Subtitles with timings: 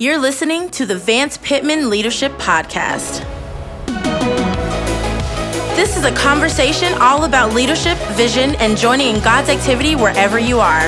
[0.00, 3.20] You're listening to the Vance Pitman Leadership Podcast.
[5.76, 10.58] This is a conversation all about leadership, vision, and joining in God's activity wherever you
[10.58, 10.86] are.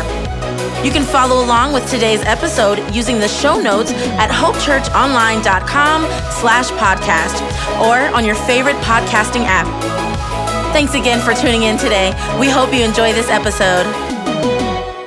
[0.83, 6.03] You can follow along with today's episode using the show notes at hopechurchonline.com
[6.33, 7.39] slash podcast
[7.83, 9.67] or on your favorite podcasting app.
[10.73, 12.15] Thanks again for tuning in today.
[12.41, 13.85] We hope you enjoy this episode.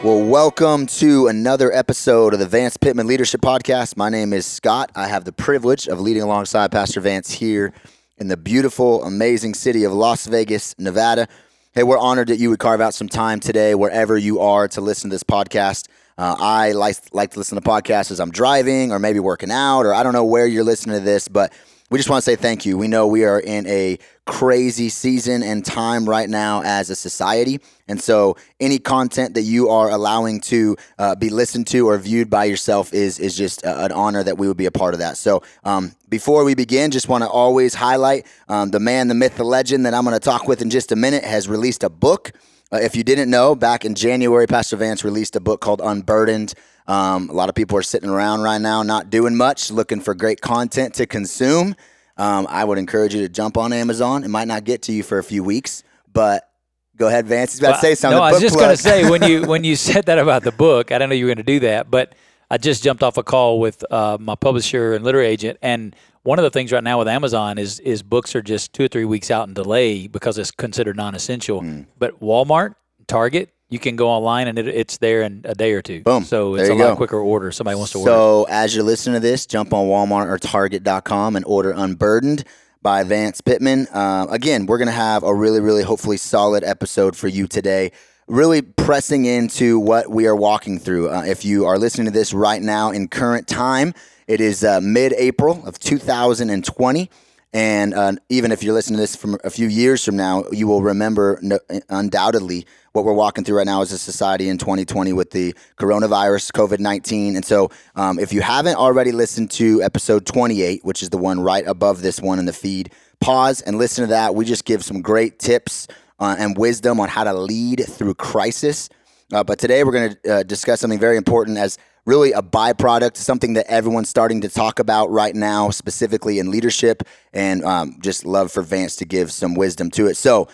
[0.05, 3.97] Well, welcome to another episode of the Vance Pitman Leadership Podcast.
[3.97, 4.91] My name is Scott.
[4.93, 7.73] I have the privilege of leading alongside Pastor Vance here
[8.19, 11.27] in the beautiful, amazing city of Las Vegas, Nevada.
[11.73, 14.79] Hey, we're honored that you would carve out some time today, wherever you are, to
[14.79, 15.87] listen to this podcast.
[16.19, 19.87] Uh, I like, like to listen to podcasts as I'm driving or maybe working out,
[19.87, 21.51] or I don't know where you're listening to this, but
[21.91, 22.77] we just want to say thank you.
[22.77, 27.59] We know we are in a crazy season and time right now as a society.
[27.87, 32.27] And so any content that you are allowing to uh, be listened to or viewed
[32.27, 34.99] by yourself is, is just uh, an honor that we would be a part of
[34.99, 35.15] that.
[35.17, 39.37] So um, before we begin, just want to always highlight um, the man, the myth,
[39.37, 41.89] the legend that I'm going to talk with in just a minute has released a
[41.89, 42.31] book.
[42.73, 46.55] Uh, if you didn't know, back in January, Pastor Vance released a book called Unburdened.
[46.87, 50.13] Um, a lot of people are sitting around right now, not doing much, looking for
[50.13, 51.75] great content to consume.
[52.17, 54.23] Um, I would encourage you to jump on Amazon.
[54.23, 56.49] It might not get to you for a few weeks, but
[56.95, 57.53] go ahead, Vance.
[57.53, 58.17] He's about well, to say something.
[58.17, 60.51] No, I was just going to say when you when you said that about the
[60.51, 62.15] book, I do not know you were going to do that, but
[62.49, 66.39] I just jumped off a call with uh, my publisher and literary agent, and one
[66.39, 69.05] of the things right now with Amazon is is books are just two or three
[69.05, 71.61] weeks out in delay because it's considered non-essential.
[71.61, 71.85] Mm.
[71.99, 72.75] But Walmart,
[73.07, 76.01] Target, you can go online and it, it's there in a day or two.
[76.03, 76.23] Boom.
[76.23, 77.51] So it's a lot quicker order.
[77.51, 78.11] Somebody wants to order.
[78.11, 82.43] So as you're listening to this, jump on Walmart or Target.com and order Unburdened
[82.81, 83.87] by Vance Pitman.
[83.91, 87.91] Uh, again, we're going to have a really, really hopefully solid episode for you today.
[88.27, 91.09] Really pressing into what we are walking through.
[91.09, 93.93] Uh, if you are listening to this right now in current time,
[94.27, 97.09] it is uh, mid April of 2020.
[97.53, 100.67] And uh, even if you're listening to this from a few years from now, you
[100.67, 101.57] will remember no,
[101.89, 106.51] undoubtedly what we're walking through right now as a society in 2020 with the coronavirus,
[106.53, 107.35] COVID 19.
[107.35, 111.41] And so, um, if you haven't already listened to episode 28, which is the one
[111.41, 114.33] right above this one in the feed, pause and listen to that.
[114.33, 115.87] We just give some great tips
[116.19, 118.87] uh, and wisdom on how to lead through crisis.
[119.33, 123.17] Uh, but today we're going to uh, discuss something very important as really a byproduct,
[123.17, 128.25] something that everyone's starting to talk about right now, specifically in leadership, and um, just
[128.25, 130.15] love for Vance to give some wisdom to it.
[130.15, 130.47] So,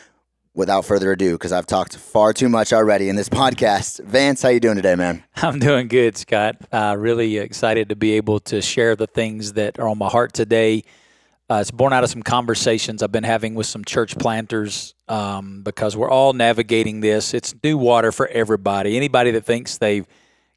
[0.53, 4.49] without further ado, because I've talked far too much already in this podcast, Vance, how
[4.49, 5.23] you doing today, man?
[5.35, 6.57] I'm doing good, Scott.
[6.71, 10.33] Uh, really excited to be able to share the things that are on my heart
[10.33, 10.83] today.
[11.49, 15.63] Uh, it's born out of some conversations I've been having with some church planters um,
[15.63, 17.33] because we're all navigating this.
[17.33, 18.95] It's new water for everybody.
[18.95, 20.07] Anybody that thinks they've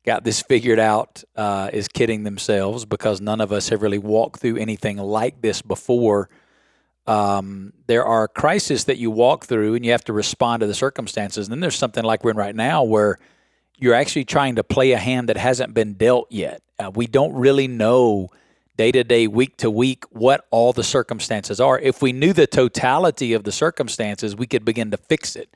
[0.04, 4.40] got this figured out uh, is kidding themselves because none of us have really walked
[4.40, 6.28] through anything like this before.
[7.06, 10.74] Um, there are crises that you walk through and you have to respond to the
[10.74, 11.46] circumstances.
[11.46, 13.18] And then there's something like we're in right now where
[13.78, 16.62] you're actually trying to play a hand that hasn't been dealt yet.
[16.78, 18.30] Uh, we don't really know
[18.76, 21.78] day to day, week to week, what all the circumstances are.
[21.78, 25.54] If we knew the totality of the circumstances, we could begin to fix it.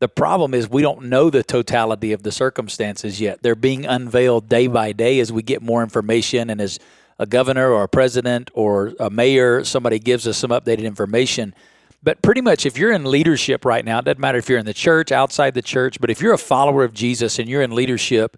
[0.00, 3.42] The problem is we don't know the totality of the circumstances yet.
[3.42, 6.78] They're being unveiled day by day as we get more information and as
[7.18, 11.54] a governor or a president or a mayor, somebody gives us some updated information.
[12.02, 14.66] But pretty much, if you're in leadership right now, it doesn't matter if you're in
[14.66, 17.74] the church, outside the church, but if you're a follower of Jesus and you're in
[17.74, 18.36] leadership,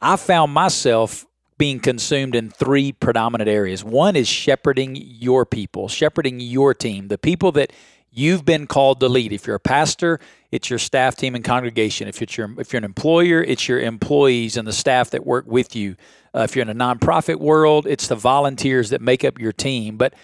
[0.00, 1.26] I found myself
[1.58, 3.82] being consumed in three predominant areas.
[3.82, 7.72] One is shepherding your people, shepherding your team, the people that
[8.10, 9.32] you've been called to lead.
[9.32, 10.20] If you're a pastor,
[10.50, 12.08] it's your staff team and congregation.
[12.08, 15.46] If it's your if you're an employer, it's your employees and the staff that work
[15.46, 15.96] with you.
[16.34, 19.96] Uh, if you're in a nonprofit world, it's the volunteers that make up your team.
[19.96, 20.14] But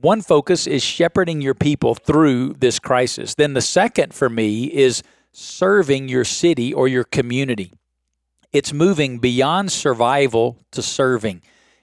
[0.00, 3.34] one focus is shepherding your people through this crisis.
[3.34, 7.72] Then the second for me is serving your city or your community.
[8.52, 11.42] It's moving beyond survival to serving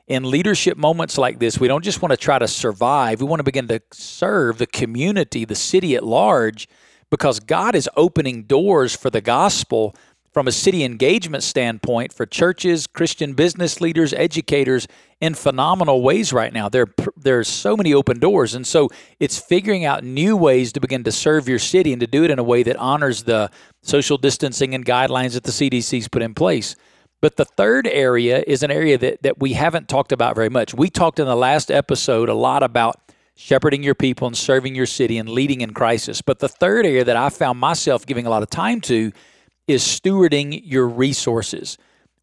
[0.10, 3.22] in leadership moments like this, we don't just want to try to survive.
[3.22, 6.68] We want to begin to serve the community, the city at large,
[7.12, 9.96] because God is opening doors for the gospel
[10.34, 14.88] from a city engagement standpoint for churches, Christian business leaders, educators
[15.22, 16.70] in phenomenal ways right now.
[16.70, 18.56] There, there are so many open doors.
[18.56, 18.90] And so
[19.20, 22.32] it's figuring out new ways to begin to serve your city and to do it
[22.32, 23.52] in a way that honors the
[23.82, 26.76] social distancing and guidelines that the CDC's put in place.
[27.22, 30.74] But the third area is an area that, that we haven't talked about very much.
[30.74, 33.00] We talked in the last episode a lot about
[33.36, 36.22] shepherding your people and serving your city and leading in crisis.
[36.22, 39.12] But the third area that I found myself giving a lot of time to
[39.68, 41.78] is stewarding your resources.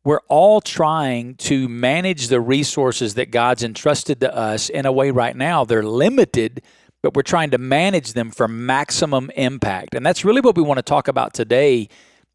[0.05, 5.11] we're all trying to manage the resources that God's entrusted to us in a way
[5.11, 5.65] right now.
[5.65, 6.63] They're limited,
[7.03, 9.97] but we're trying to manage them for maximum impact.
[9.97, 11.89] And that's really what we want to talk about today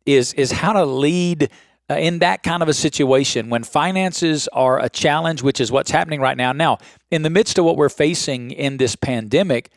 [0.05, 1.49] is, is how to lead
[1.89, 5.92] uh, in that kind of a situation when finances are a challenge, which is what's
[5.92, 6.51] happening right now.
[6.51, 6.78] Now,
[7.10, 9.72] in the midst of what we're facing in this pandemic,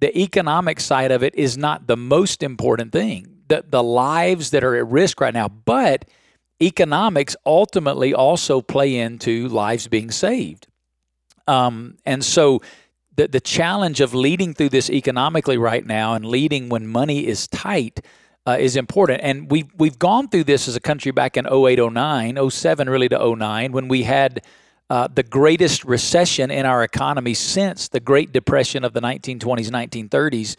[0.00, 3.42] the economic side of it is not the most important thing.
[3.48, 6.04] The, the lives that are at risk right now, but
[6.62, 10.66] economics ultimately also play into lives being saved.
[11.46, 12.60] Um, and so
[13.16, 17.48] the, the challenge of leading through this economically right now and leading when money is
[17.48, 18.00] tight
[18.48, 19.20] uh, is important.
[19.22, 23.08] And we've, we've gone through this as a country back in 08, 09, 07 really
[23.10, 24.42] to 09, when we had
[24.88, 30.56] uh, the greatest recession in our economy since the Great Depression of the 1920s, 1930s.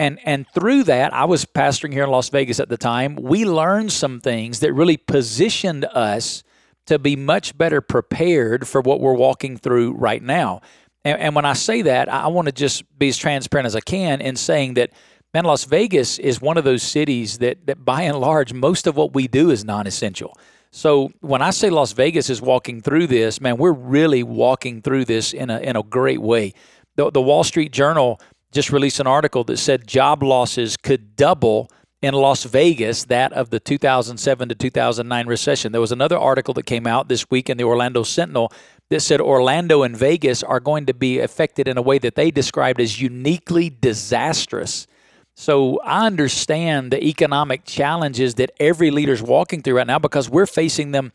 [0.00, 3.14] And, and through that, I was pastoring here in Las Vegas at the time.
[3.14, 6.42] We learned some things that really positioned us
[6.86, 10.60] to be much better prepared for what we're walking through right now.
[11.04, 13.80] And, and when I say that, I want to just be as transparent as I
[13.80, 14.90] can in saying that
[15.34, 18.96] man, Las Vegas is one of those cities that, that by and large, most of
[18.96, 20.36] what we do is non essential.
[20.70, 25.06] So when I say Las Vegas is walking through this, man, we're really walking through
[25.06, 26.52] this in a, in a great way.
[26.96, 28.20] The, the Wall Street Journal
[28.52, 31.70] just released an article that said job losses could double
[32.00, 35.72] in Las Vegas that of the 2007 to 2009 recession.
[35.72, 38.52] There was another article that came out this week in the Orlando Sentinel
[38.90, 42.30] that said Orlando and Vegas are going to be affected in a way that they
[42.30, 44.86] described as uniquely disastrous
[45.40, 50.46] so I understand the economic challenges that every leader's walking through right now because we're
[50.46, 51.12] facing them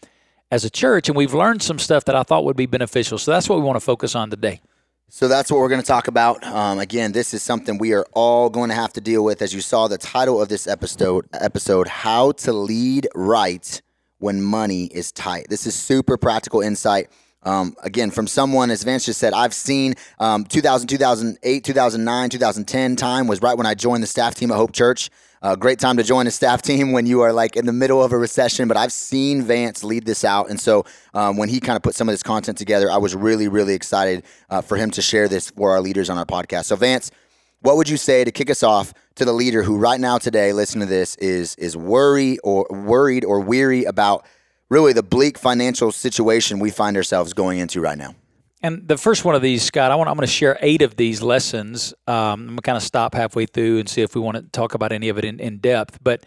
[0.49, 3.17] as a church and we've learned some stuff that I thought would be beneficial.
[3.17, 4.61] So that's what we want to focus on today.
[5.09, 6.41] So that's what we're going to talk about.
[6.45, 9.41] Um, again, this is something we are all going to have to deal with.
[9.41, 13.81] As you saw, the title of this episode, episode, "How to Lead Right
[14.19, 17.09] When Money Is Tight." This is super practical insight
[17.43, 22.95] um, again, from someone, as Vance just said, I've seen um, 2000, 2008, 2009, 2010
[22.95, 25.09] time was right when I joined the staff team at Hope Church.
[25.41, 28.01] Uh, great time to join a staff team when you are like in the middle
[28.01, 28.69] of a recession.
[28.69, 31.95] But I've seen Vance lead this out, and so um, when he kind of put
[31.95, 35.27] some of this content together, I was really, really excited uh, for him to share
[35.27, 36.65] this for our leaders on our podcast.
[36.65, 37.11] So, Vance,
[37.59, 40.53] what would you say to kick us off to the leader who right now today,
[40.53, 44.25] listen to this, is is worried or worried or weary about
[44.69, 48.15] really the bleak financial situation we find ourselves going into right now.
[48.61, 50.95] And the first one of these, Scott, I want, I'm going to share eight of
[50.95, 51.93] these lessons.
[52.07, 54.43] Um, I'm going to kind of stop halfway through and see if we want to
[54.43, 55.99] talk about any of it in, in depth.
[56.01, 56.25] But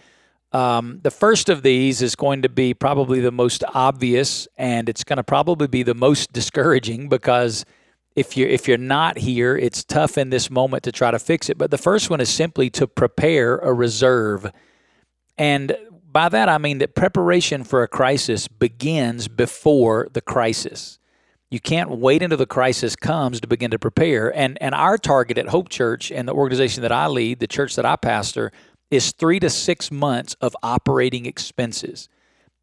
[0.53, 5.03] um, the first of these is going to be probably the most obvious, and it's
[5.03, 7.65] going to probably be the most discouraging because
[8.15, 11.51] if you're if you're not here, it's tough in this moment to try to fix
[11.51, 11.59] it.
[11.59, 14.51] But the first one is simply to prepare a reserve.
[15.37, 15.77] And
[16.17, 20.99] by that, I mean that preparation for a crisis begins before the crisis.
[21.51, 24.35] You can't wait until the crisis comes to begin to prepare.
[24.35, 27.77] And, and our target at Hope Church and the organization that I lead, the church
[27.77, 28.51] that I pastor,
[28.91, 32.09] is three to six months of operating expenses.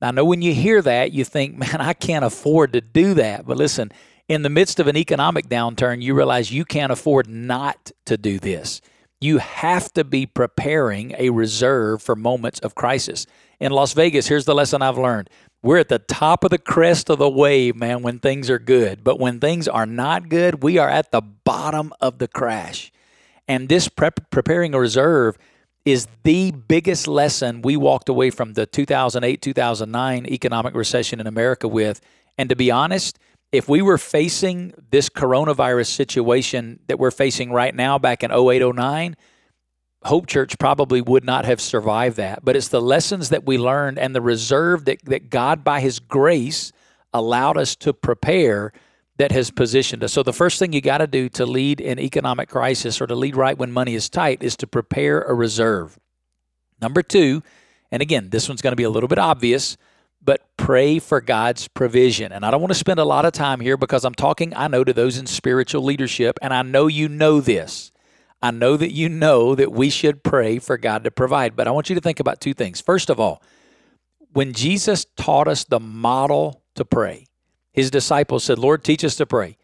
[0.02, 3.14] Now, I know when you hear that, you think, man, I can't afford to do
[3.14, 3.46] that.
[3.46, 3.92] But listen,
[4.28, 8.40] in the midst of an economic downturn, you realize you can't afford not to do
[8.40, 8.82] this.
[9.24, 13.26] You have to be preparing a reserve for moments of crisis
[13.64, 15.30] in Las Vegas, here's the lesson I've learned.
[15.62, 19.06] We're at the top of the crest of the wave, man, when things are good.
[19.06, 22.92] But when things are not good, we are at the bottom of the crash.
[23.48, 25.38] And this prep, preparing a reserve
[25.86, 31.70] is the biggest lesson we walked away from the 2008 2009 economic recession in America
[31.70, 32.02] with.
[32.38, 33.18] And to be honest,
[33.54, 38.76] if we were facing this coronavirus situation that we're facing right now back in 08
[38.76, 39.16] 09,
[40.04, 42.44] Hope Church probably would not have survived that.
[42.44, 46.00] But it's the lessons that we learned and the reserve that, that God, by His
[46.00, 46.72] grace,
[47.14, 48.74] allowed us to prepare
[49.18, 50.12] that has positioned us.
[50.12, 53.14] So, the first thing you got to do to lead in economic crisis or to
[53.14, 56.00] lead right when money is tight is to prepare a reserve.
[56.82, 57.44] Number two,
[57.92, 59.78] and again, this one's going to be a little bit obvious,
[60.64, 62.32] pray for God's provision.
[62.32, 64.70] And I don't want to spend a lot of time here because I'm talking, I
[64.70, 67.92] know, to those in spiritual leadership, and I know you know this.
[68.42, 71.72] I know that you know that we should pray for God to provide, but I
[71.72, 72.80] want you to think about two things.
[72.80, 73.44] First of all,
[74.32, 77.28] when Jesus taught us the model to pray,
[77.74, 79.58] his disciples said, Lord, teach us to pray.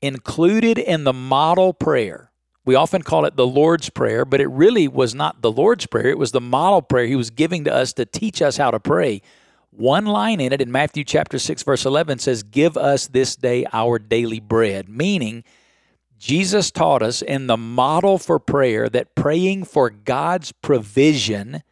[0.00, 2.30] Included in the model prayer,
[2.64, 6.06] we often call it the Lord's Prayer, but it really was not the Lord's Prayer.
[6.06, 8.78] It was the model prayer he was giving to us to teach us how to
[8.78, 9.22] pray.
[9.76, 13.66] One line in it in Matthew chapter 6, verse 11 says, Give us this day
[13.74, 15.44] our daily bread, meaning
[16.16, 21.62] Jesus taught us in the model for prayer that praying for God's provision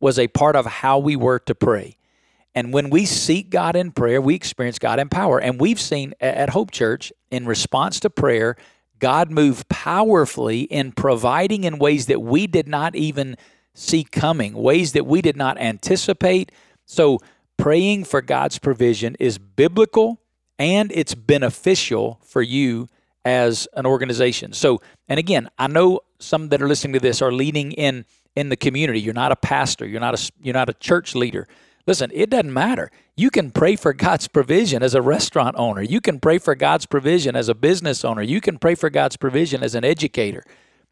[0.00, 1.96] was a part of how we were to pray.
[2.56, 5.40] And when we seek God in prayer, we experience God in power.
[5.40, 8.56] And we've seen at Hope Church, in response to prayer,
[8.98, 13.36] God move powerfully in providing in ways that we did not even
[13.74, 16.50] see coming, ways that we did not anticipate.
[16.84, 17.20] So,
[17.56, 20.20] praying for God's provision is biblical
[20.58, 22.88] and it's beneficial for you
[23.24, 24.52] as an organization.
[24.52, 28.04] So, and again, I know some that are listening to this are leading in
[28.36, 29.00] in the community.
[29.00, 31.48] You're not a pastor, you're not a you're not a church leader.
[31.86, 32.90] Listen, it doesn't matter.
[33.14, 35.82] You can pray for God's provision as a restaurant owner.
[35.82, 38.22] You can pray for God's provision as a business owner.
[38.22, 40.44] You can pray for God's provision as an educator.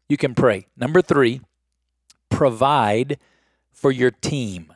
[0.07, 0.67] You can pray.
[0.77, 1.41] Number 3,
[2.29, 3.17] provide
[3.71, 4.72] for your team.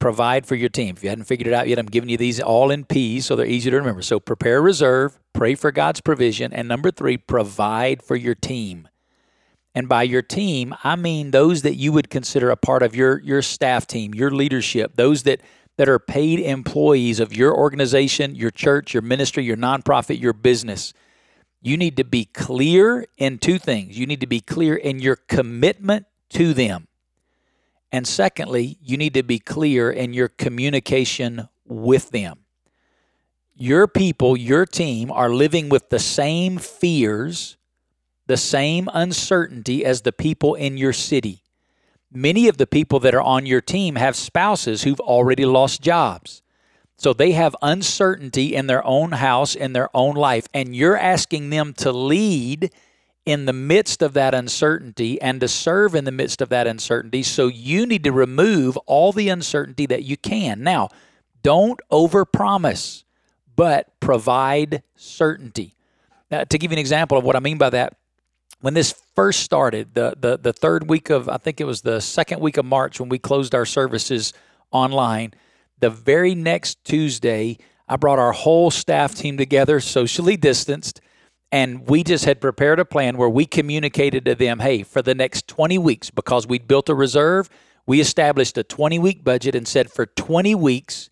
[0.00, 0.96] Provide for your team.
[0.96, 3.36] If you hadn't figured it out yet, I'm giving you these all in P's so
[3.36, 4.02] they're easy to remember.
[4.02, 8.88] So prepare reserve, pray for God's provision, and number 3, provide for your team.
[9.74, 13.20] And by your team, I mean those that you would consider a part of your,
[13.20, 15.40] your staff team, your leadership, those that,
[15.76, 20.92] that are paid employees of your organization, your church, your ministry, your nonprofit, your business.
[21.62, 23.98] You need to be clear in two things.
[23.98, 26.88] You need to be clear in your commitment to them.
[27.92, 32.40] And secondly, you need to be clear in your communication with them.
[33.54, 37.56] Your people, your team are living with the same fears
[38.30, 41.42] the same uncertainty as the people in your city.
[42.12, 46.40] Many of the people that are on your team have spouses who've already lost jobs.
[46.96, 51.50] So they have uncertainty in their own house, in their own life, and you're asking
[51.50, 52.72] them to lead
[53.26, 57.22] in the midst of that uncertainty and to serve in the midst of that uncertainty.
[57.22, 60.62] So you need to remove all the uncertainty that you can.
[60.62, 60.88] Now,
[61.42, 63.04] don't overpromise,
[63.56, 65.74] but provide certainty.
[66.30, 67.96] Now, to give you an example of what I mean by that,
[68.60, 72.00] when this first started, the, the, the third week of, I think it was the
[72.00, 74.32] second week of March when we closed our services
[74.70, 75.34] online,
[75.78, 77.58] the very next Tuesday,
[77.88, 81.00] I brought our whole staff team together, socially distanced,
[81.52, 85.14] and we just had prepared a plan where we communicated to them, hey, for the
[85.14, 87.48] next 20 weeks, because we'd built a reserve,
[87.86, 91.10] we established a 20 week budget and said for 20 weeks,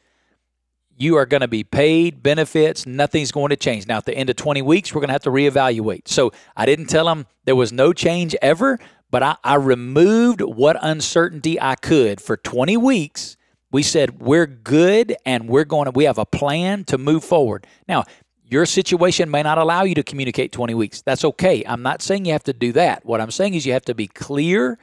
[0.97, 2.85] you are going to be paid benefits.
[2.85, 3.87] Nothing's going to change.
[3.87, 6.09] Now, at the end of 20 weeks, we're going to have to reevaluate.
[6.09, 8.79] So I didn't tell them there was no change ever,
[9.11, 13.37] but I, I removed what uncertainty I could for 20 weeks.
[13.71, 17.67] We said, we're good and we're going to, we have a plan to move forward.
[17.87, 18.05] Now,
[18.49, 21.03] your situation may not allow you to communicate 20 weeks.
[21.03, 21.63] That's okay.
[21.67, 23.05] I'm not saying you have to do that.
[23.05, 24.79] What I'm saying is you have to be clear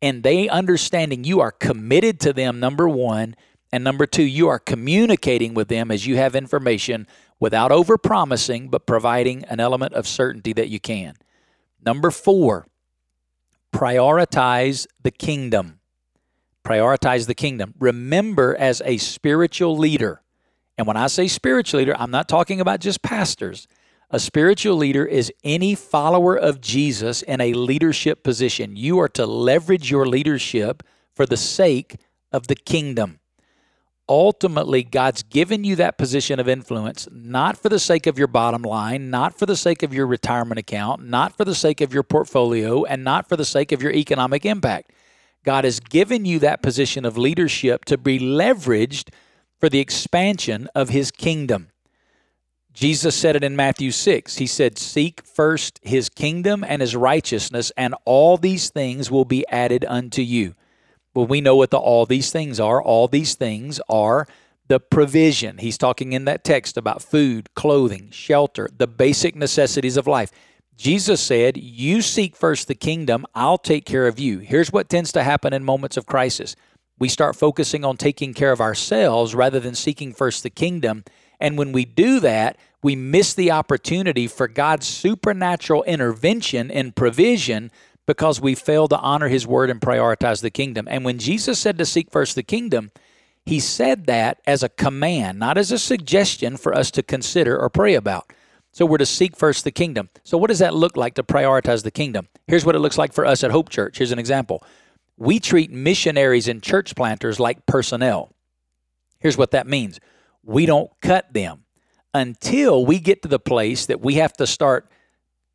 [0.00, 3.36] and they understanding you are committed to them, number one
[3.72, 7.06] and number two, you are communicating with them as you have information
[7.40, 11.14] without over promising, but providing an element of certainty that you can.
[11.84, 12.66] Number four,
[13.72, 15.80] prioritize the kingdom.
[16.64, 17.74] Prioritize the kingdom.
[17.80, 20.22] Remember, as a spiritual leader,
[20.78, 23.68] and when I say spiritual leader, I'm not talking about just pastors.
[24.10, 28.76] A spiritual leader is any follower of Jesus in a leadership position.
[28.76, 30.82] You are to leverage your leadership
[31.14, 31.96] for the sake
[32.30, 33.20] of the kingdom
[34.08, 38.60] ultimately God's given you that position of influence not for the sake of your bottom
[38.62, 42.02] line, not for the sake of your retirement account, not for the sake of your
[42.02, 44.92] portfolio, and not for the sake of your economic impact.
[45.44, 49.08] God has given you that position of leadership to be leveraged
[49.62, 51.68] for the expansion of his kingdom.
[52.72, 54.38] Jesus said it in Matthew 6.
[54.38, 59.46] He said, Seek first his kingdom and his righteousness, and all these things will be
[59.46, 60.56] added unto you.
[61.14, 62.82] Well, we know what the all these things are.
[62.82, 64.26] All these things are
[64.66, 65.58] the provision.
[65.58, 70.32] He's talking in that text about food, clothing, shelter, the basic necessities of life.
[70.76, 74.40] Jesus said, You seek first the kingdom, I'll take care of you.
[74.40, 76.56] Here's what tends to happen in moments of crisis
[77.02, 81.02] we start focusing on taking care of ourselves rather than seeking first the kingdom.
[81.40, 87.72] And when we do that, we miss the opportunity for God's supernatural intervention and provision
[88.06, 90.86] because we fail to honor his word and prioritize the kingdom.
[90.88, 92.92] And when Jesus said to seek first the kingdom,
[93.44, 97.68] he said that as a command, not as a suggestion for us to consider or
[97.68, 98.32] pray about.
[98.70, 100.08] So we're to seek first the kingdom.
[100.22, 102.28] So what does that look like to prioritize the kingdom?
[102.46, 103.98] Here's what it looks like for us at Hope Church.
[103.98, 104.62] Here's an example.
[105.22, 108.32] We treat missionaries and church planters like personnel.
[109.20, 110.00] Here's what that means.
[110.42, 111.62] We don't cut them
[112.12, 114.90] until we get to the place that we have to start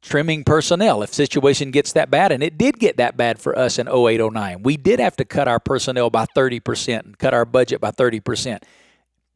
[0.01, 3.77] trimming personnel if situation gets that bad and it did get that bad for us
[3.77, 7.81] in 0809 we did have to cut our personnel by 30% and cut our budget
[7.81, 8.62] by 30%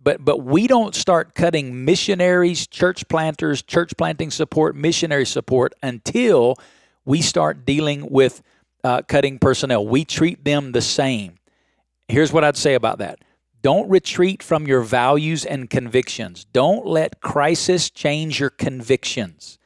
[0.01, 6.55] but but we don't start cutting missionaries church planters church planting support missionary support until
[7.05, 8.41] we start dealing with
[8.83, 11.38] uh, cutting personnel we treat them the same
[12.07, 13.19] here's what i'd say about that
[13.61, 16.45] Don't retreat from your values and convictions.
[16.51, 19.59] Don't let crisis change your convictions.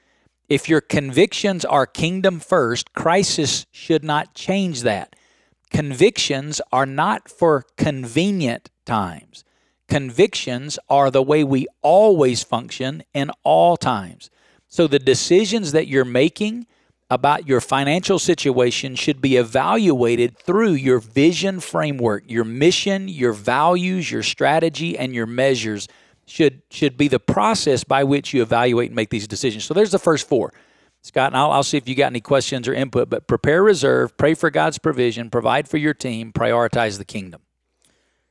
[0.50, 5.16] If your convictions are kingdom first, crisis should not change that.
[5.72, 9.44] Convictions are not for convenient times.
[9.88, 14.30] Convictions are the way we always function in all times.
[14.68, 16.68] So the decisions that you're making
[17.10, 24.10] about your financial situation should be evaluated through your vision framework, your mission, your values,
[24.12, 25.88] your strategy, and your measures
[26.26, 29.64] should should be the process by which you evaluate and make these decisions.
[29.64, 30.54] So there's the first four.
[31.04, 34.18] Scott, and I'll, I'll see if you got any questions or input, but prepare reserve,
[34.18, 37.42] pray for God's provision, provide for your team, prioritize the kingdom.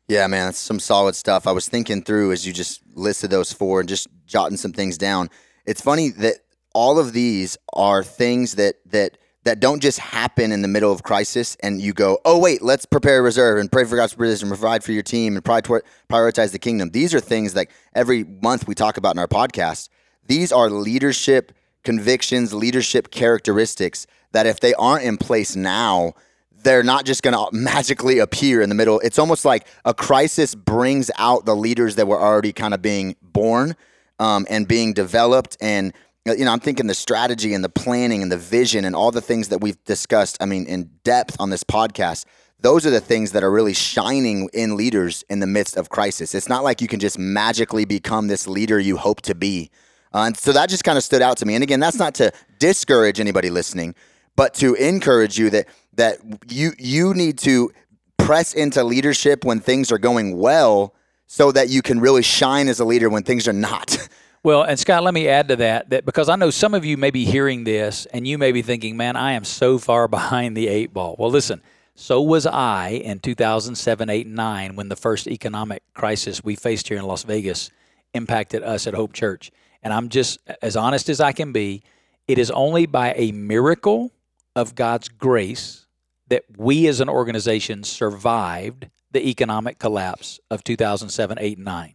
[0.08, 1.46] Yeah, man, that's some solid stuff.
[1.46, 4.98] I was thinking through as you just listed those four and just jotting some things
[4.98, 5.30] down.
[5.64, 6.38] It's funny that
[6.74, 11.02] all of these are things that that that don't just happen in the middle of
[11.02, 14.48] crisis and you go, oh wait, let's prepare a reserve and pray for God's provision,
[14.48, 16.90] provide for your team, and prioritize the kingdom.
[16.90, 19.90] These are things that every month we talk about in our podcast.
[20.26, 21.52] These are leadership
[21.82, 26.14] convictions, leadership characteristics that if they aren't in place now,
[26.50, 28.98] they're not just going to magically appear in the middle.
[29.00, 33.16] It's almost like a crisis brings out the leaders that were already kind of being
[33.22, 33.76] born
[34.18, 35.92] um, and being developed and
[36.26, 39.20] you know, I'm thinking the strategy and the planning and the vision and all the
[39.20, 42.24] things that we've discussed, I mean, in depth on this podcast.
[42.60, 46.34] Those are the things that are really shining in leaders in the midst of crisis.
[46.34, 49.70] It's not like you can just magically become this leader you hope to be.
[50.14, 51.56] Uh, and so that just kind of stood out to me.
[51.56, 53.94] And again, that's not to discourage anybody listening,
[54.34, 57.70] but to encourage you that that you you need to
[58.16, 60.94] press into leadership when things are going well
[61.26, 64.08] so that you can really shine as a leader when things are not.
[64.44, 66.98] Well, and Scott, let me add to that that because I know some of you
[66.98, 70.54] may be hearing this and you may be thinking, "Man, I am so far behind
[70.54, 71.62] the eight ball." Well, listen,
[71.94, 76.88] so was I in 2007, 8, and 9 when the first economic crisis we faced
[76.88, 77.70] here in Las Vegas
[78.12, 79.50] impacted us at Hope Church.
[79.82, 81.82] And I'm just as honest as I can be,
[82.28, 84.12] it is only by a miracle
[84.54, 85.86] of God's grace
[86.28, 91.94] that we as an organization survived the economic collapse of 2007, 8, and 9.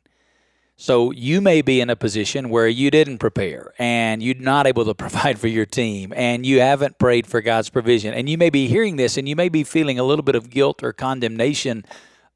[0.82, 4.86] So you may be in a position where you didn't prepare and you're not able
[4.86, 8.14] to provide for your team and you haven't prayed for God's provision.
[8.14, 10.50] And you may be hearing this and you may be feeling a little bit of
[10.50, 11.84] guilt or condemnation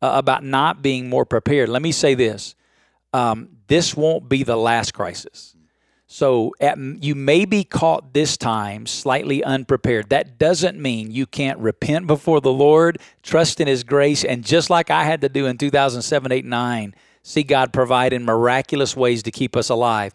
[0.01, 1.69] uh, about not being more prepared.
[1.69, 2.53] Let me say this
[3.13, 5.56] um, this won't be the last crisis.
[6.08, 10.10] So at, you may be caught this time slightly unprepared.
[10.10, 14.69] That doesn't mean you can't repent before the Lord, trust in His grace, and just
[14.69, 19.23] like I had to do in 2007, 8, 9 see God provide in miraculous ways
[19.23, 20.13] to keep us alive.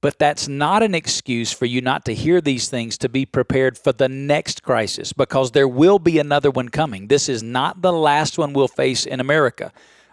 [0.00, 3.78] But that's not an excuse for you not to hear these things to be prepared
[3.78, 7.08] for the next crisis because there will be another one coming.
[7.08, 9.72] This is not the last one we'll face in America.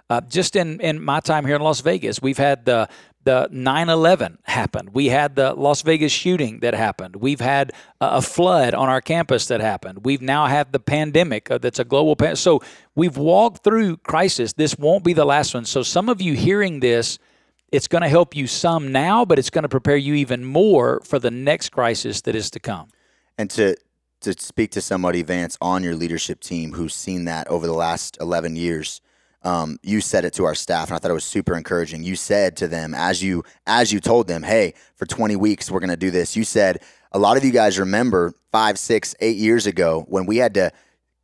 [0.09, 2.87] Uh, just in, in my time here in Las Vegas, we've had the
[3.23, 4.89] the 9/11 happened.
[4.93, 7.17] We had the Las Vegas shooting that happened.
[7.17, 10.05] We've had a flood on our campus that happened.
[10.05, 12.39] We've now had the pandemic uh, that's a global pandemic.
[12.39, 12.61] So
[12.95, 14.53] we've walked through crisis.
[14.53, 15.65] This won't be the last one.
[15.65, 17.19] So some of you hearing this,
[17.71, 21.01] it's going to help you some now, but it's going to prepare you even more
[21.03, 22.89] for the next crisis that is to come.
[23.37, 23.75] And to
[24.21, 28.17] to speak to somebody, Vance, on your leadership team who's seen that over the last
[28.21, 29.01] 11 years
[29.43, 32.03] um, you said it to our staff, and I thought it was super encouraging.
[32.03, 35.79] You said to them as you as you told them, "Hey, for 20 weeks we're
[35.79, 39.37] going to do this." You said a lot of you guys remember five, six, eight
[39.37, 40.71] years ago when we had to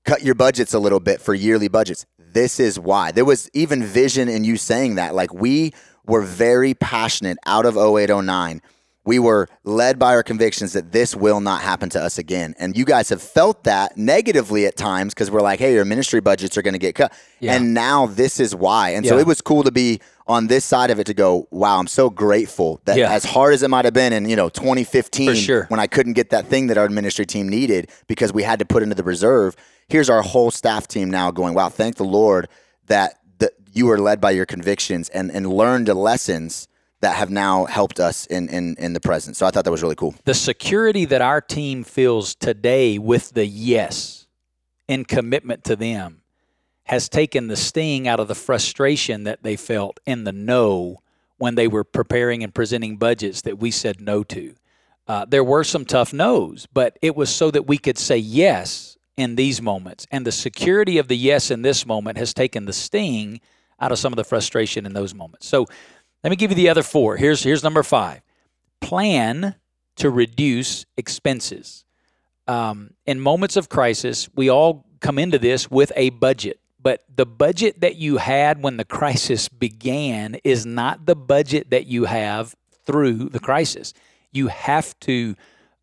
[0.06, 2.06] cut your budgets a little bit for yearly budgets.
[2.18, 5.16] This is why there was even vision in you saying that.
[5.16, 5.74] Like we
[6.06, 8.62] were very passionate out of 0809
[9.08, 12.54] we were led by our convictions that this will not happen to us again.
[12.60, 16.20] And you guys have felt that negatively at times because we're like, hey, your ministry
[16.20, 17.14] budgets are going to get cut.
[17.40, 17.54] Yeah.
[17.54, 18.90] And now this is why.
[18.90, 19.12] And yeah.
[19.12, 21.88] so it was cool to be on this side of it to go, wow, I'm
[21.88, 23.10] so grateful that yeah.
[23.10, 25.64] as hard as it might have been in, you know, 2015 sure.
[25.70, 28.66] when I couldn't get that thing that our ministry team needed because we had to
[28.66, 29.56] put into the reserve.
[29.88, 32.50] Here's our whole staff team now going, wow, thank the Lord
[32.88, 36.68] that, that you were led by your convictions and, and learned the lessons
[37.02, 39.36] that have now helped us in, in, in the present.
[39.36, 40.16] So I thought that was really cool.
[40.26, 44.28] The security that our team feels today with the yes
[44.90, 46.22] and commitment to them
[46.86, 50.98] has taken the sting out of the frustration that they felt in the no
[51.38, 54.56] when they were preparing and presenting budgets that we said no to.
[55.08, 58.98] Uh, there were some tough no's, but it was so that we could say yes
[59.16, 60.08] in these moments.
[60.12, 63.42] And the security of the yes in this moment has taken the sting
[63.80, 65.48] out of some of the frustration in those moments.
[65.48, 65.68] So
[66.24, 67.18] let me give you the other four.
[67.18, 68.22] Here's, here's number five
[68.80, 69.56] plan
[69.96, 71.84] to reduce expenses.
[72.48, 76.60] Um, in moments of crisis, we all come into this with a budget.
[76.82, 81.88] But the budget that you had when the crisis began is not the budget that
[81.88, 83.94] you have through the crisis.
[84.32, 85.36] You have to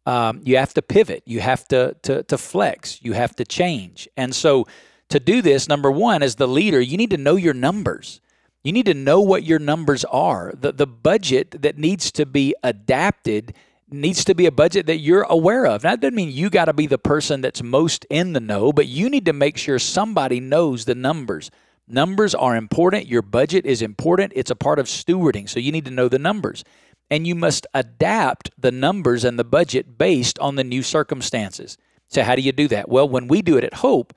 [0.07, 1.23] um, you have to pivot.
[1.25, 3.01] You have to, to to flex.
[3.03, 4.09] You have to change.
[4.16, 4.66] And so
[5.09, 8.20] to do this, number one, as the leader, you need to know your numbers.
[8.64, 10.53] You need to know what your numbers are.
[10.59, 13.55] The the budget that needs to be adapted
[13.90, 15.85] needs to be a budget that you're aware of.
[15.85, 18.72] Now, That doesn't mean you got to be the person that's most in the know,
[18.72, 21.50] but you need to make sure somebody knows the numbers.
[21.87, 23.07] Numbers are important.
[23.07, 24.33] Your budget is important.
[24.35, 25.48] It's a part of stewarding.
[25.48, 26.64] So you need to know the numbers.
[27.11, 31.77] And you must adapt the numbers and the budget based on the new circumstances.
[32.09, 32.88] So how do you do that?
[32.88, 34.14] Well, when we do it at Hope,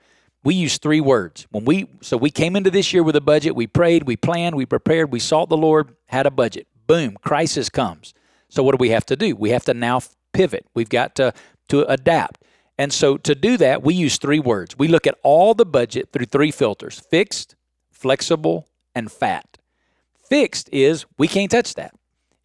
[0.48, 1.46] we use three words.
[1.52, 4.56] When we so we came into this year with a budget, we prayed, we planned,
[4.56, 6.68] we prepared, we sought the Lord, had a budget.
[6.88, 8.14] Boom, crisis comes.
[8.48, 9.36] So what do we have to do?
[9.36, 10.00] We have to now
[10.32, 10.66] pivot.
[10.74, 11.34] We've got to
[11.68, 12.46] to adapt.
[12.78, 14.78] And so to do that, we use three words.
[14.78, 17.58] We look at all the budget through three filters: fixed,
[17.92, 19.58] flexible, and fat.
[20.30, 21.94] Fixed is we can't touch that.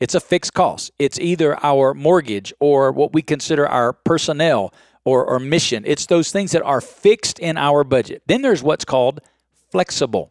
[0.00, 0.90] It's a fixed cost.
[0.98, 5.84] It's either our mortgage or what we consider our personnel or, or mission.
[5.86, 8.22] It's those things that are fixed in our budget.
[8.26, 9.20] Then there's what's called
[9.70, 10.30] flexible.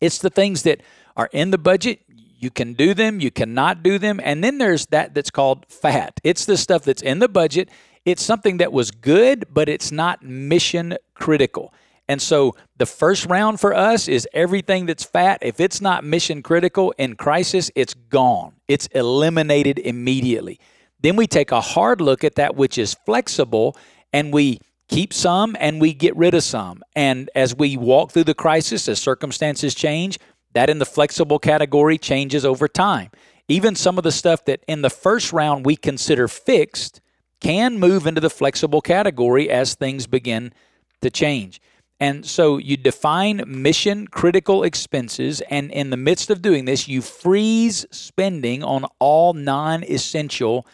[0.00, 0.80] It's the things that
[1.16, 2.00] are in the budget.
[2.38, 4.20] You can do them, you cannot do them.
[4.22, 6.20] And then there's that that's called fat.
[6.24, 7.70] It's the stuff that's in the budget.
[8.04, 11.72] It's something that was good, but it's not mission critical.
[12.06, 15.38] And so the first round for us is everything that's fat.
[15.40, 18.56] If it's not mission critical in crisis, it's gone.
[18.68, 20.60] It's eliminated immediately.
[21.04, 23.76] Then we take a hard look at that which is flexible
[24.14, 26.82] and we keep some and we get rid of some.
[26.96, 30.18] And as we walk through the crisis, as circumstances change,
[30.54, 33.10] that in the flexible category changes over time.
[33.48, 37.02] Even some of the stuff that in the first round we consider fixed
[37.38, 40.54] can move into the flexible category as things begin
[41.02, 41.60] to change.
[42.00, 47.02] And so you define mission critical expenses, and in the midst of doing this, you
[47.02, 50.66] freeze spending on all non essential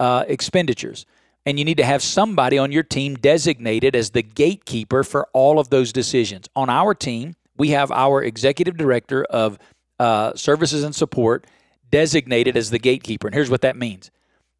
[0.00, 1.06] uh, expenditures.
[1.46, 5.58] And you need to have somebody on your team designated as the gatekeeper for all
[5.58, 6.48] of those decisions.
[6.56, 9.58] On our team, we have our executive director of
[9.98, 11.46] uh, services and support
[11.90, 13.28] designated as the gatekeeper.
[13.28, 14.10] And here's what that means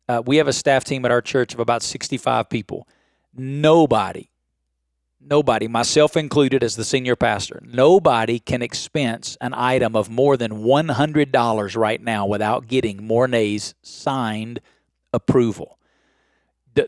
[0.09, 2.87] uh, we have a staff team at our church of about 65 people.
[3.35, 4.29] Nobody,
[5.20, 10.64] nobody, myself included as the senior pastor, nobody can expense an item of more than
[10.64, 14.61] $100 right now without getting Mornay's signed
[15.12, 15.79] approval.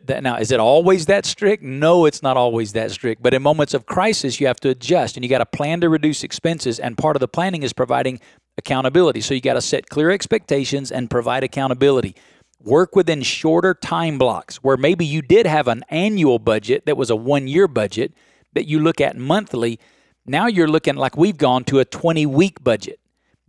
[0.08, 1.62] Now is it always that strict?
[1.62, 5.16] No it's not always that strict but in moments of crisis you have to adjust
[5.16, 8.20] and you got to plan to reduce expenses and part of the planning is providing
[8.56, 9.20] accountability.
[9.20, 12.14] So you got to set clear expectations and provide accountability.
[12.60, 17.10] Work within shorter time blocks where maybe you did have an annual budget that was
[17.10, 18.14] a one year budget
[18.52, 19.80] that you look at monthly.
[20.26, 23.00] Now you're looking like we've gone to a 20 week budget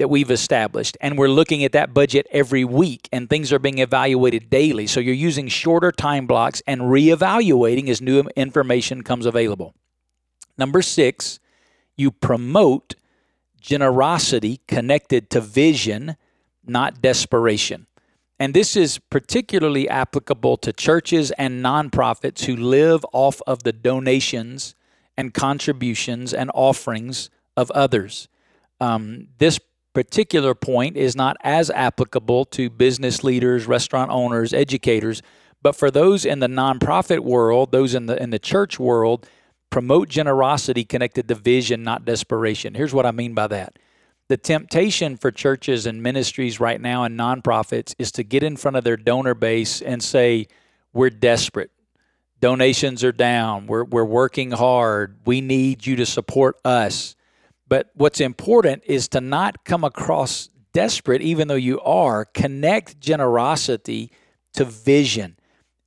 [0.03, 0.97] that we've established.
[0.99, 4.85] And we're looking at that budget every week, and things are being evaluated daily.
[4.85, 9.73] So you're using shorter time blocks and reevaluating as new information comes available.
[10.57, 11.39] Number six,
[11.95, 12.95] you promote
[13.61, 16.17] generosity connected to vision,
[16.65, 17.87] not desperation.
[18.37, 24.75] And this is particularly applicable to churches and nonprofits who live off of the donations
[25.15, 28.27] and contributions and offerings of others.
[28.81, 29.61] Um, this
[29.93, 35.21] particular point is not as applicable to business leaders, restaurant owners, educators,
[35.61, 39.27] but for those in the nonprofit world, those in the in the church world,
[39.69, 42.73] promote generosity connected to vision, not desperation.
[42.75, 43.79] Here's what I mean by that.
[44.27, 48.77] The temptation for churches and ministries right now and nonprofits is to get in front
[48.77, 50.47] of their donor base and say,
[50.93, 51.71] We're desperate.
[52.39, 53.67] Donations are down.
[53.67, 55.17] We're, we're working hard.
[55.25, 57.15] We need you to support us.
[57.67, 62.25] But what's important is to not come across desperate, even though you are.
[62.25, 64.11] Connect generosity
[64.53, 65.37] to vision.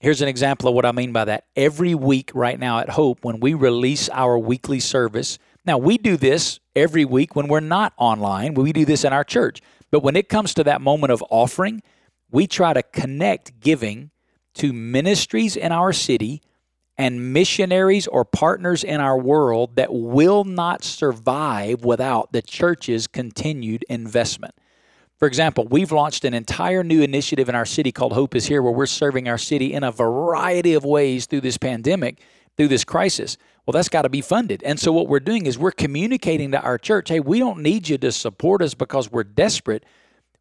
[0.00, 1.44] Here's an example of what I mean by that.
[1.56, 6.16] Every week, right now at Hope, when we release our weekly service, now we do
[6.16, 8.54] this every week when we're not online.
[8.54, 9.60] We do this in our church.
[9.90, 11.82] But when it comes to that moment of offering,
[12.30, 14.10] we try to connect giving
[14.54, 16.42] to ministries in our city
[16.98, 23.84] and missionaries or partners in our world that will not survive without the church's continued
[23.88, 24.54] investment.
[25.18, 28.60] For example, we've launched an entire new initiative in our city called Hope is Here,
[28.60, 32.20] where we're serving our city in a variety of ways through this pandemic,
[32.56, 33.38] through this crisis.
[33.64, 34.62] Well, that's got to be funded.
[34.62, 37.88] And so, what we're doing is we're communicating to our church hey, we don't need
[37.88, 39.84] you to support us because we're desperate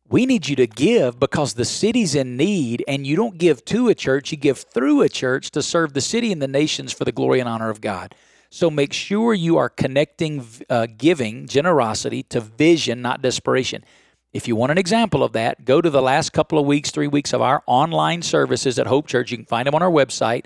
[0.08, 3.90] we need you to give because the city's in need, and you don't give to
[3.90, 7.06] a church, you give through a church to serve the city and the nations for
[7.06, 8.14] the glory and honor of God.
[8.50, 13.84] So make sure you are connecting uh, giving, generosity to vision, not desperation.
[14.32, 17.08] If you want an example of that, go to the last couple of weeks, three
[17.08, 19.32] weeks of our online services at Hope Church.
[19.32, 20.46] You can find them on our website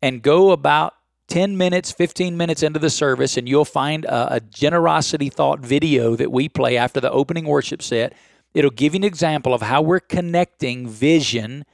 [0.00, 0.94] and go about
[1.28, 6.16] 10 minutes, 15 minutes into the service, and you'll find a, a, generosity thought video
[6.16, 8.12] that we play after the opening worship set.
[8.54, 11.64] It'll give you an example of how we're connecting vision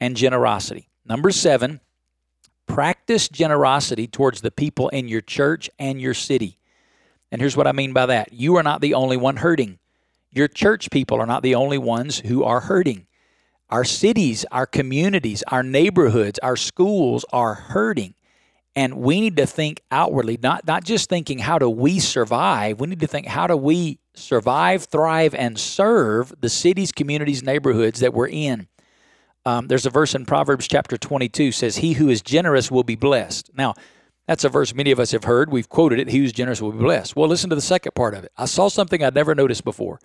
[0.00, 0.88] and generosity.
[1.04, 1.80] Number seven,
[2.66, 6.58] practice generosity towards the people in your church and your city.
[7.30, 9.78] And here's what I mean by that you are not the only one hurting.
[10.32, 13.06] Your church people are not the only ones who are hurting.
[13.68, 18.14] Our cities, our communities, our neighborhoods, our schools are hurting.
[18.80, 22.80] And we need to think outwardly, not, not just thinking how do we survive.
[22.80, 28.00] We need to think how do we survive, thrive, and serve the cities, communities, neighborhoods
[28.00, 28.68] that we're in.
[29.44, 32.94] Um, there's a verse in Proverbs chapter 22 says, "He who is generous will be
[32.94, 33.74] blessed." Now,
[34.26, 35.52] that's a verse many of us have heard.
[35.52, 36.08] We've quoted it.
[36.08, 37.14] He who is generous will be blessed.
[37.14, 38.32] Well, listen to the second part of it.
[38.38, 40.00] I saw something I'd never noticed before.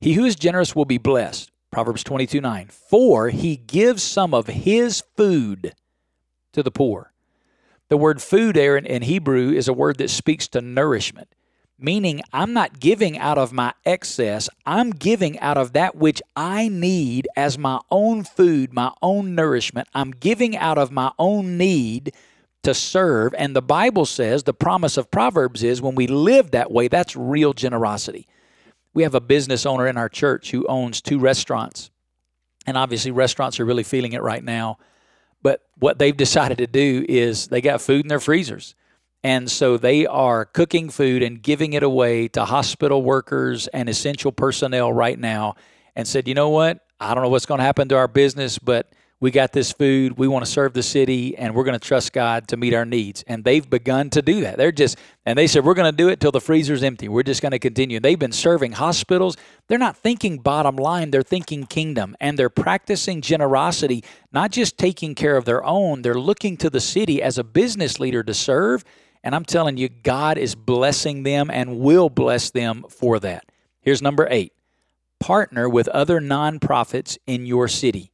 [0.00, 1.50] He who is generous will be blessed.
[1.72, 2.68] Proverbs 22 9.
[2.68, 5.74] For he gives some of his food
[6.52, 7.12] to the poor.
[7.88, 11.28] The word food in, in Hebrew is a word that speaks to nourishment,
[11.78, 16.68] meaning I'm not giving out of my excess, I'm giving out of that which I
[16.68, 19.88] need as my own food, my own nourishment.
[19.94, 22.12] I'm giving out of my own need
[22.62, 23.34] to serve.
[23.38, 27.16] And the Bible says the promise of Proverbs is when we live that way, that's
[27.16, 28.26] real generosity.
[28.92, 31.90] We have a business owner in our church who owns two restaurants.
[32.66, 34.76] And obviously, restaurants are really feeling it right now.
[35.42, 38.74] But what they've decided to do is they got food in their freezers.
[39.24, 44.32] And so they are cooking food and giving it away to hospital workers and essential
[44.32, 45.56] personnel right now
[45.96, 46.80] and said, you know what?
[47.00, 50.16] I don't know what's going to happen to our business, but we got this food,
[50.16, 52.84] we want to serve the city, and we're going to trust God to meet our
[52.84, 53.24] needs.
[53.26, 54.58] And they've begun to do that.
[54.58, 57.08] They're just, and they said, we're going to do it till the freezer's empty.
[57.08, 57.98] We're just going to continue.
[57.98, 59.36] They've been serving hospitals.
[59.66, 62.16] They're not thinking bottom line, they're thinking kingdom.
[62.20, 66.80] And they're practicing generosity, not just taking care of their own, they're looking to the
[66.80, 68.84] city as a business leader to serve.
[69.24, 73.46] And I'm telling you, God is blessing them and will bless them for that.
[73.80, 74.52] Here's number eight
[75.18, 78.12] partner with other nonprofits in your city.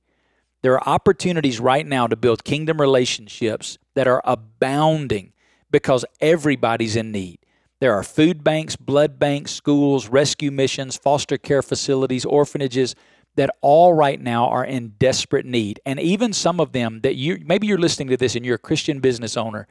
[0.65, 5.35] There are opportunities right now to build kingdom relationships that are abounding
[5.71, 7.41] because everybody's in need.
[7.81, 12.95] There are food banks, blood banks, schools, rescue missions, foster care facilities, orphanages
[13.37, 15.81] that all right now are in desperate need.
[15.85, 18.59] And even some of them that you maybe you're listening to this and you're a
[18.59, 19.69] Christian business owner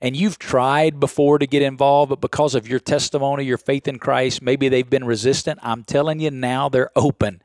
[0.00, 4.00] and you've tried before to get involved, but because of your testimony, your faith in
[4.00, 5.60] Christ, maybe they've been resistant.
[5.62, 7.42] I'm telling you now they're open.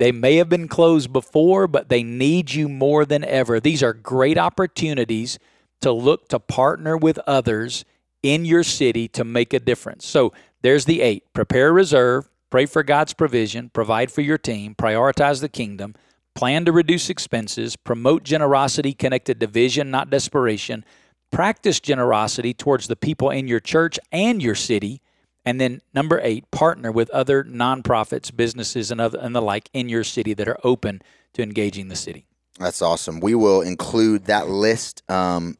[0.00, 3.60] They may have been closed before, but they need you more than ever.
[3.60, 5.38] These are great opportunities
[5.82, 7.84] to look to partner with others
[8.22, 10.06] in your city to make a difference.
[10.06, 10.32] So
[10.62, 11.30] there's the eight.
[11.34, 15.94] Prepare reserve, pray for God's provision, provide for your team, prioritize the kingdom,
[16.34, 20.82] plan to reduce expenses, promote generosity connected to vision, not desperation,
[21.30, 25.02] practice generosity towards the people in your church and your city
[25.50, 29.88] and then number eight, partner with other nonprofits, businesses, and other and the like in
[29.88, 32.24] your city that are open to engaging the city.
[32.60, 33.18] That's awesome.
[33.18, 35.56] We will include that list um,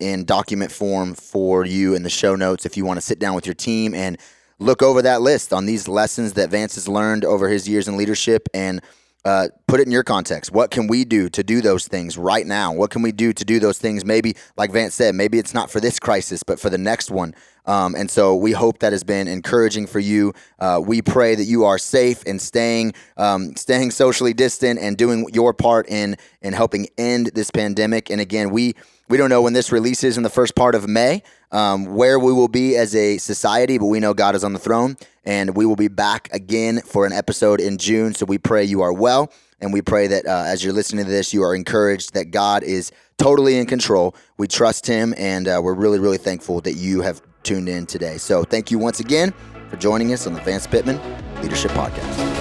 [0.00, 3.34] in document form for you in the show notes if you want to sit down
[3.34, 4.16] with your team and
[4.60, 7.98] look over that list on these lessons that Vance has learned over his years in
[7.98, 8.80] leadership and
[9.26, 10.52] uh, put it in your context.
[10.52, 12.72] What can we do to do those things right now?
[12.72, 14.06] What can we do to do those things?
[14.06, 17.34] Maybe, like Vance said, maybe it's not for this crisis, but for the next one.
[17.66, 20.32] Um, and so we hope that has been encouraging for you.
[20.58, 25.26] Uh, we pray that you are safe and staying, um, staying socially distant and doing
[25.32, 28.10] your part in in helping end this pandemic.
[28.10, 28.74] And again, we
[29.08, 31.22] we don't know when this releases in the first part of May,
[31.52, 34.58] um, where we will be as a society, but we know God is on the
[34.58, 38.14] throne, and we will be back again for an episode in June.
[38.14, 41.10] So we pray you are well, and we pray that uh, as you're listening to
[41.10, 44.14] this, you are encouraged that God is totally in control.
[44.38, 48.18] We trust Him, and uh, we're really, really thankful that you have tuned in today.
[48.18, 49.32] So thank you once again
[49.70, 50.98] for joining us on the Vance Pitman
[51.42, 52.34] Leadership Podcast.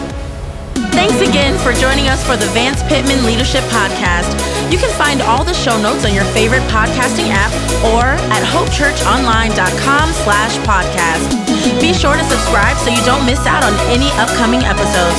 [0.94, 4.30] Thanks again for joining us for the Vance Pitman Leadership Podcast.
[4.72, 7.52] You can find all the show notes on your favorite podcasting app
[7.94, 11.26] or at hopechurchonline.com slash podcast.
[11.82, 15.18] Be sure to subscribe so you don't miss out on any upcoming episodes.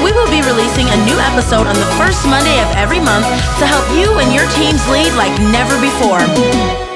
[0.00, 3.26] We will be releasing a new episode on the first Monday of every month
[3.60, 6.89] to help you and your teams lead like never before.